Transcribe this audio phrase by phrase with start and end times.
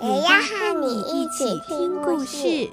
[0.00, 2.70] 也要和你一起听故事。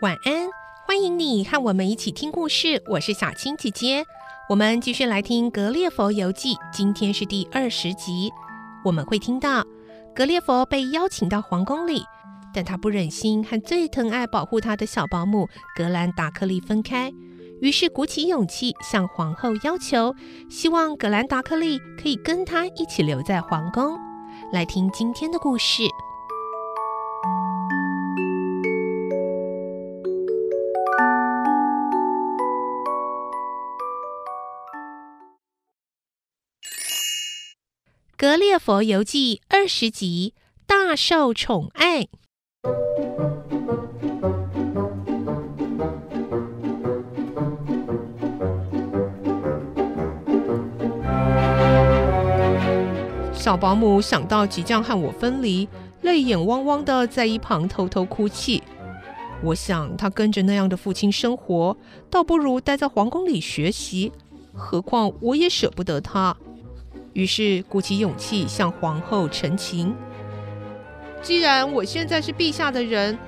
[0.00, 0.48] 晚安，
[0.86, 2.82] 欢迎你和我们一起听故事。
[2.86, 4.06] 我是小青姐姐，
[4.48, 8.32] 我们继续来听《格列佛游记》，今天是第二十集。
[8.82, 9.62] 我们会听到
[10.14, 12.02] 格列佛被邀请到皇宫里，
[12.52, 17.12] 但他不忍心和最疼爱保护他的小保姆格兰达克利分开，
[17.60, 20.14] 于是鼓起勇气向皇后要求，
[20.48, 23.98] 希望格兰达克利可以跟他一起留在皇宫。
[24.52, 25.82] 来听今天的故事。
[38.16, 40.34] 《格列佛游记》二十集，
[40.66, 42.08] 大受宠爱。
[53.32, 55.66] 小保姆想到即将和我分离，
[56.02, 58.62] 泪眼汪汪的在一旁偷偷哭泣。
[59.42, 61.74] 我想，他跟着那样的父亲生活，
[62.10, 64.12] 倒不如待在皇宫里学习。
[64.52, 66.36] 何况我也舍不得他。
[67.14, 69.96] 于是鼓起勇气向皇后陈情
[71.22, 73.18] ：“既然我现在是陛下的人，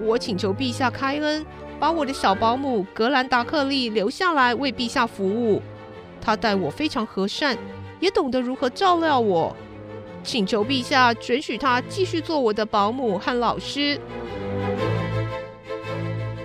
[0.00, 1.44] 我请求陛下开恩，
[1.80, 5.62] 把我的小保姆格兰达克利留下来为陛下服务。
[6.20, 7.56] 她待我非常和善，
[8.00, 9.56] 也懂得如何照料我。
[10.22, 13.98] 请求陛下准许她继续做我的保姆和老师。”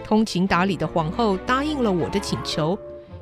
[0.06, 2.78] 通情达理的皇后答应了我的请求，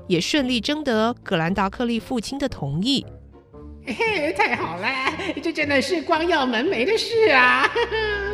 [0.08, 3.06] 也顺利征得格兰达克利父亲的同意。
[3.86, 4.88] 嘿嘿，太好了，
[5.42, 7.68] 这真的是光耀门楣的事啊！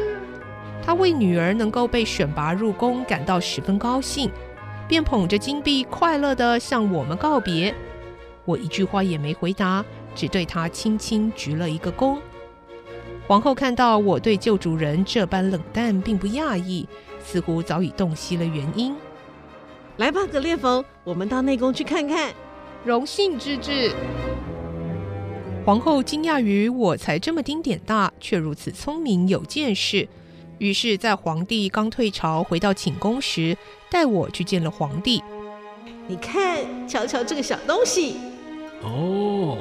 [0.86, 4.30] 他为女儿能够被选拔入宫感到十分高兴，
[4.88, 7.74] 便捧着金币，快乐地向我们告别。
[8.46, 9.84] 我一句话也没回答，
[10.16, 12.18] 只对他轻轻鞠了一个躬。
[13.26, 16.88] 皇后看到我对旧主人这般冷淡，并不讶异，
[17.24, 18.96] 似乎早已洞悉了原因。
[19.98, 22.34] 来吧，格列佛，我们到内宫去看看。
[22.86, 23.92] 荣幸之至。
[25.68, 30.08] 皇后惊讶于我才这么丁点大，却如此聪明有见识，
[30.60, 33.58] 于是，在皇帝刚退朝回到寝宫时，
[33.92, 35.22] 带我去见了皇帝。
[36.08, 38.16] 你看，瞧瞧这个小东西。
[38.82, 39.58] 哦，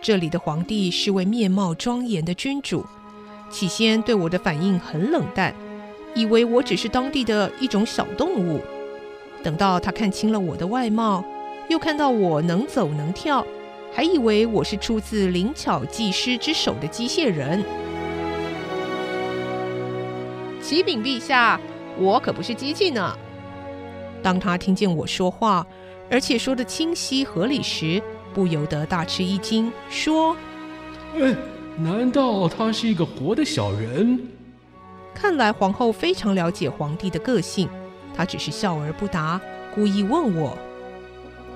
[0.00, 2.86] 这里的皇帝是位面貌庄严的君主，
[3.50, 5.52] 起先对我的反应很冷淡，
[6.14, 8.60] 以为我只是当地的一种小动物。
[9.42, 11.24] 等到他看清了我的外貌，
[11.68, 13.44] 又看到我能走能跳。
[13.94, 17.62] 还以为我是出自灵巧技师之手的机械人。
[20.62, 21.60] 启禀陛下，
[21.98, 23.16] 我可不是机器呢。
[24.22, 25.66] 当他听见我说话，
[26.10, 28.02] 而且说的清晰合理时，
[28.32, 30.34] 不由得大吃一惊，说
[31.20, 31.34] ：“哎，
[31.76, 34.18] 难道他是一个活的小人？”
[35.12, 37.68] 看来皇后非常了解皇帝的个性，
[38.16, 39.38] 她只是笑而不答，
[39.74, 40.56] 故意问我。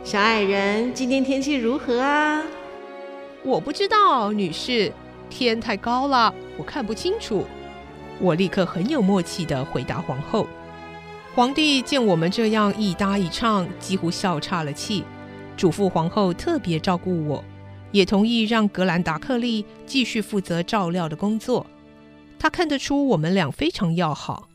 [0.06, 2.40] 小矮人，今天天气如何啊？
[3.42, 4.92] 我不知道，女士，
[5.28, 7.44] 天太高了，我看不清楚。
[8.20, 10.46] 我立刻很有默契地回答皇后。
[11.34, 15.02] 皇帝见我们这样一搭一唱，几乎笑岔了气，
[15.56, 17.44] 嘱咐皇后特别照顾我，
[17.90, 21.66] 也同意让格兰达克利继续负责照料的工作。
[22.38, 24.48] 他看得出我们俩非常要好。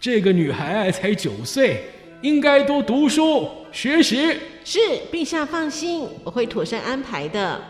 [0.00, 1.82] 这个女孩才九岁，
[2.24, 4.34] 应该多读书学习。
[4.64, 4.78] 是，
[5.12, 7.60] 陛下放心，我会妥善安排的。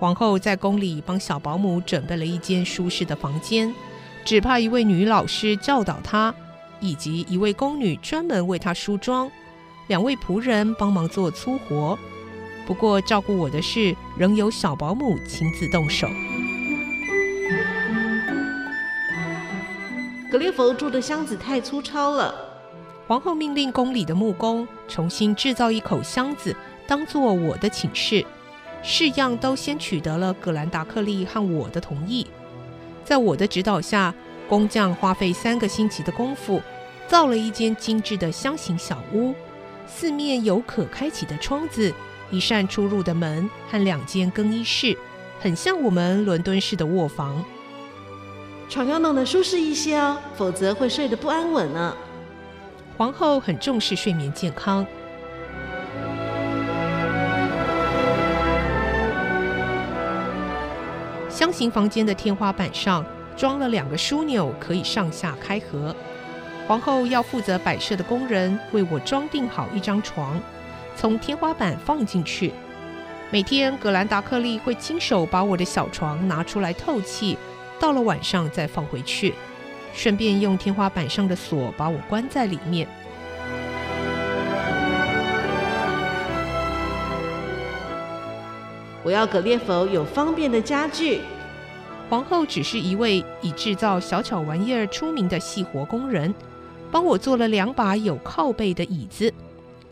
[0.00, 3.72] 皇后在宫里帮小保姆准备了一间舒适的房间，
[4.24, 6.34] 指派一位女老师教导她，
[6.80, 9.30] 以及一位宫女专门为她梳妆，
[9.86, 11.96] 两位仆人帮忙做粗活。
[12.66, 16.08] 不过照顾我的事仍由小保姆亲自动手。
[20.28, 22.49] 格列佛住的箱子太粗糙了。
[23.10, 26.54] 皇后命令宫里的木工重新制造一口箱子，
[26.86, 28.24] 当做我的寝室。
[28.84, 32.24] 式样都先取得了格兰达克利和我的同意。
[33.04, 34.14] 在我的指导下，
[34.48, 36.62] 工匠花费三个星期的功夫，
[37.08, 39.34] 造了一间精致的箱型小屋，
[39.88, 41.92] 四面有可开启的窗子，
[42.30, 44.96] 一扇出入的门和两间更衣室，
[45.40, 47.44] 很像我们伦敦式的卧房。
[48.68, 51.96] 床要弄得舒适一些哦，否则会睡得不安稳呢。
[53.00, 54.86] 皇后很重视睡眠健康。
[61.30, 63.02] 箱型房间的天花板上
[63.34, 65.96] 装了两个枢纽，可以上下开合。
[66.68, 70.38] 皇后要负责摆设的工人为我装订好一张床，
[70.94, 72.52] 从天花板放进去。
[73.30, 77.38] 每天，格兰达克利会亲手把我的小床拿出来透气，
[77.78, 79.32] 到了晚上再放回去，
[79.92, 82.86] 顺便用天花板上的锁把我关在里面。
[89.02, 91.20] 我要格列佛有方便的家具。
[92.08, 96.34] 皇后只是一位以制造小巧玩意儿出名的细活工人，
[96.90, 99.32] 帮我做了两把有靠背的椅子，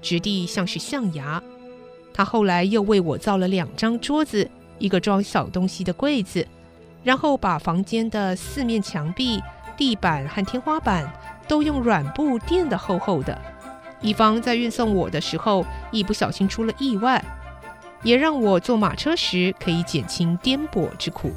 [0.02, 1.42] 质地像是象牙。
[2.12, 6.44] 她后来又为我造了两张桌子，一个装小东西的柜子，
[7.04, 9.40] 然后把房间的四面墙壁、
[9.78, 11.10] 地板和天花板
[11.48, 13.40] 都用软布垫得厚厚的，
[14.02, 17.25] 以防在运送我的时候一不小心出了意外。
[18.04, 21.32] 也让我坐马车时可以减轻颠簸之苦。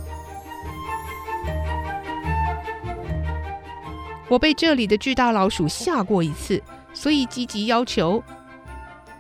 [4.28, 6.62] 我被这里的巨大老鼠吓过一次，
[6.94, 8.24] 所以积极要求：“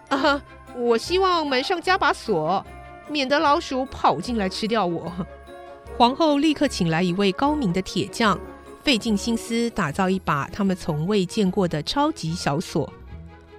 [0.09, 0.39] 啊，
[0.75, 2.63] 我希望门上加把锁，
[3.09, 5.11] 免得老鼠跑进来吃掉我。
[5.97, 8.39] ”皇后立刻请来一位高明的铁匠，
[8.81, 12.91] 费尽心思打造一把他们从未见过的超级小锁。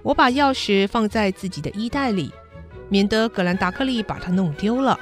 [0.01, 2.31] 我把钥匙放在自己的衣袋里。
[2.89, 4.99] 免得格兰达克利把它弄丢了。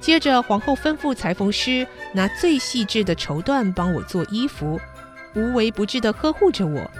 [0.00, 4.80] 接着，皇后吩咐裁缝师拿最细致的绸缎帮我做衣服，
[5.34, 6.90] 无微不至地呵护着我。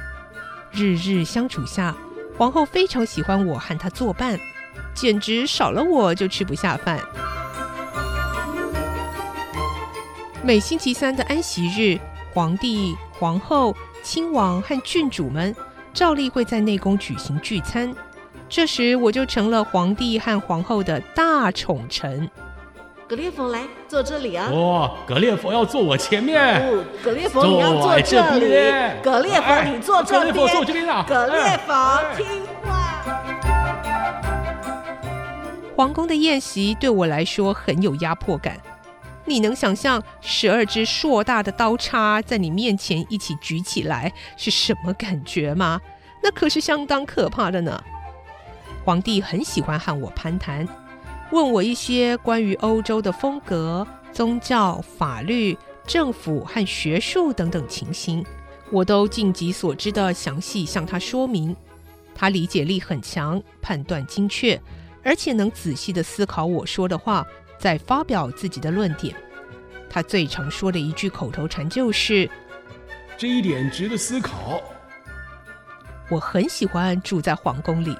[0.71, 1.97] 日日相处下，
[2.37, 4.39] 皇后非常喜欢我和她作伴，
[4.93, 7.01] 简直少了我就吃不下饭。
[10.51, 11.97] 每星期三的安息日，
[12.35, 15.55] 皇帝、皇后、亲王和郡主们
[15.95, 17.95] 照例会在内宫举行聚餐。
[18.49, 22.29] 这时我就成了皇帝和皇后的大宠臣。
[23.07, 24.49] 格列佛来坐这里啊！
[24.51, 26.37] 哦，格列佛要坐我前面。
[26.67, 28.49] 哦，格列佛你要坐这里。
[29.05, 30.21] 格列佛你坐这边。
[30.21, 31.07] 格列佛坐这边啊！
[31.09, 32.27] 格列佛听
[32.65, 33.05] 话。
[35.77, 38.59] 皇宫的宴席对我来说很有压迫感。
[39.31, 45.81] 你能想象十二只硕大的刀叉在你面前一起举起来是什么感觉吗？
[46.21, 47.81] 那可是相当可怕的呢。
[48.85, 50.67] 皇帝很喜欢和我攀谈，
[51.31, 55.57] 问我一些关于欧洲的风格、宗教、法律、
[55.87, 58.27] 政府和学术等等情形，
[58.73, 61.55] 我都尽己所知地详细向他说明。
[62.17, 64.61] 他理解力很强，判断精确，
[65.05, 67.25] 而且能仔细地思考我说的话，
[67.61, 69.15] 再发表自己的论点。
[69.91, 72.29] 他最常说的一句口头禅就是
[73.19, 74.61] ：“这一点值得思考。”
[76.09, 77.97] 我很喜欢住在皇宫里。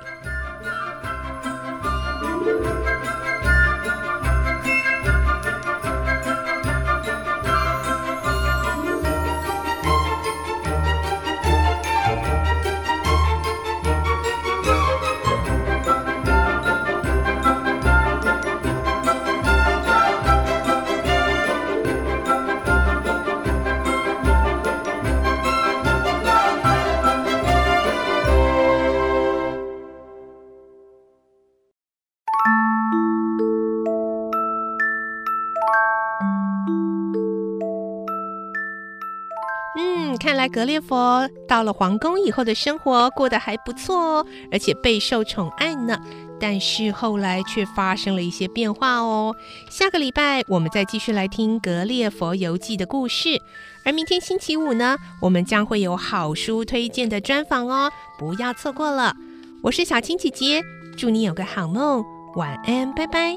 [40.41, 46.01] 来格列佛到了皇宫以后的生活过得还不错哦，而且备受宠爱呢。
[46.41, 49.37] 但是后来却发生了一些变化哦。
[49.69, 53.39] 下个礼拜我们再继续来听《格列佛游记》的故事，
[53.85, 59.15] 而明天星期五呢，我们将会有好书推荐的专访哦，不要错过了。
[59.63, 60.63] 我是小青姐姐，
[60.97, 62.03] 祝你有个好梦，
[62.35, 63.33] 晚安，拜拜。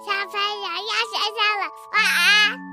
[0.00, 2.65] 小朋友要睡觉了，晚安。